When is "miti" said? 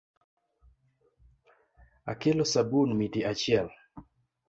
2.97-3.19